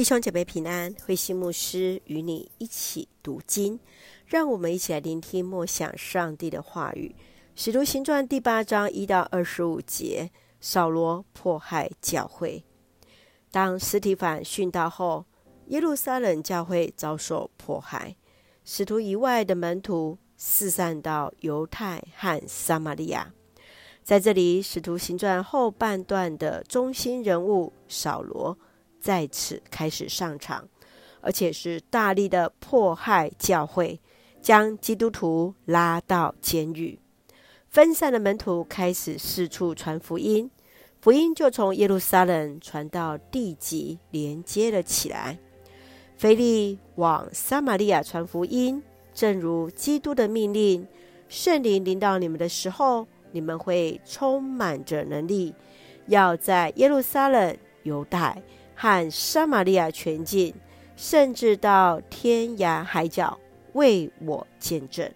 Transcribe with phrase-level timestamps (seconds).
[0.00, 3.78] 弟兄姐妹平安，慧心牧师与你一起读经，
[4.24, 7.14] 让我们一起来聆听默想上帝的话语。
[7.54, 12.64] 使徒行传第八章一到二十五节，扫罗迫害教会。
[13.50, 15.26] 当斯提反殉道后，
[15.66, 18.16] 耶路撒冷教会遭受迫害，
[18.64, 23.34] 使徒以外的门徒四散到犹太和撒玛利亚。
[24.02, 28.56] 在这里，使徒行传后半段的中心人物扫罗。
[29.00, 30.68] 在此开始上场，
[31.20, 33.98] 而且是大力的迫害教会，
[34.40, 36.98] 将基督徒拉到监狱。
[37.68, 40.50] 分散的门徒开始四处传福音，
[41.00, 45.38] 福音就从耶路撒冷传到地极，连接了起来。
[46.16, 48.82] 腓利往撒玛利亚传福音，
[49.14, 50.86] 正如基督的命令：
[51.28, 55.54] 圣灵临到你们的时候，你们会充满着能力，
[56.08, 58.42] 要在耶路撒冷、犹太。
[58.80, 60.54] 和撒玛利亚全境，
[60.96, 63.38] 甚至到天涯海角，
[63.74, 65.12] 为我见证。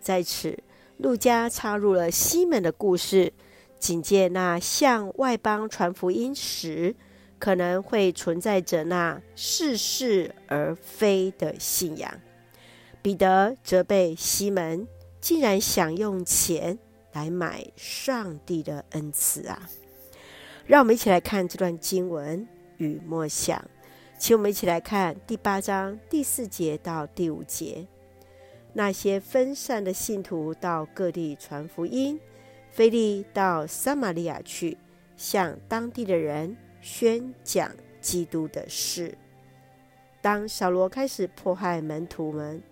[0.00, 0.58] 在此，
[0.96, 3.34] 路加插入了西门的故事，
[3.78, 6.96] 警戒那向外邦传福音时，
[7.38, 12.10] 可能会存在着那似是而非的信仰。
[13.02, 14.88] 彼得责备西门，
[15.20, 16.78] 竟然想用钱
[17.12, 19.68] 来买上帝的恩赐啊！
[20.64, 22.48] 让我们一起来看这段经文。
[22.78, 23.62] 与默想，
[24.18, 27.86] 请我们一起来看第八章第四节到第五节。
[28.72, 32.20] 那些分散的信徒到各地传福音，
[32.70, 34.76] 腓利到撒玛利亚去，
[35.16, 39.16] 向当地的人宣讲基督的事。
[40.20, 42.62] 当扫罗开始迫害门徒们，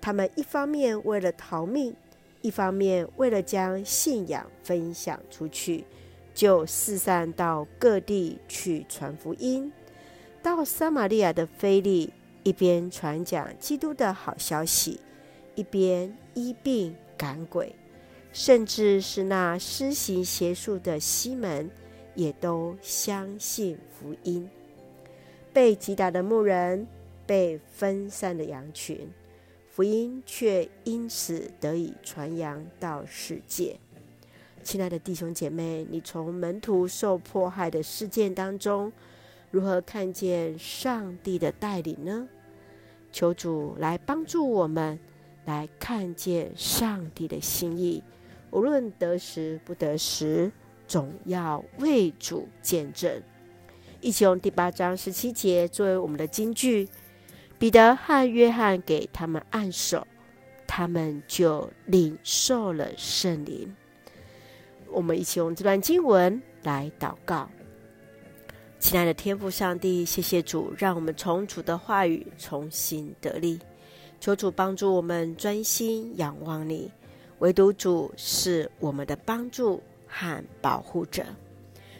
[0.00, 1.96] 他们一方面为了逃命，
[2.40, 5.84] 一方面为了将信仰分享出去。
[6.38, 9.72] 就四散到各地去传福音。
[10.40, 12.12] 到撒玛利亚的菲利，
[12.44, 15.00] 一边传讲基督的好消息，
[15.56, 17.74] 一边医病赶鬼，
[18.32, 21.68] 甚至是那施行邪术的西门，
[22.14, 24.48] 也都相信福音。
[25.52, 26.86] 被击打的牧人，
[27.26, 29.12] 被分散的羊群，
[29.68, 33.76] 福音却因此得以传扬到世界。
[34.68, 38.92] 亲爱的弟兄姐妹，你从门徒受迫害的事件当中，
[39.50, 42.28] 如何看见上帝的带领呢？
[43.10, 44.98] 求主来帮助我们，
[45.46, 48.02] 来看见上帝的心意。
[48.50, 50.52] 无论得时不得时，
[50.86, 53.22] 总要为主见证。
[54.02, 56.86] 一起用第八章十七节作为我们的金句：
[57.58, 60.06] 彼得和约翰给他们按手，
[60.66, 63.74] 他们就领受了圣灵。
[64.98, 67.48] 我们一起用这段经文来祷告，
[68.80, 73.60] 亲爱的天父上帝，谢谢主，让我们从主的话语重新得力。
[74.18, 76.90] 求主帮助我们专心仰望你，
[77.38, 81.24] 唯独主是我们的帮助和保护者。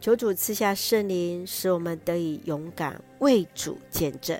[0.00, 4.36] 求主赐下圣灵，使我们得以勇敢为主见证。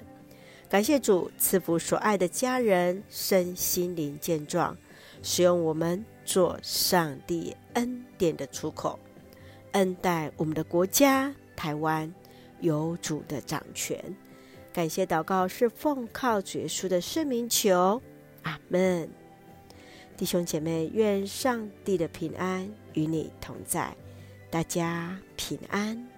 [0.69, 4.77] 感谢主赐福所爱的家人身心灵健壮，
[5.23, 6.05] 使用我们。
[6.31, 8.97] 做上帝恩典的出口，
[9.73, 12.15] 恩待我们的国家台湾
[12.61, 14.01] 有主的掌权。
[14.73, 18.01] 感谢祷告是奉靠主耶稣的圣名求，
[18.45, 19.11] 阿门。
[20.17, 23.93] 弟兄姐妹，愿上帝的平安与你同在，
[24.53, 26.10] 大家平安。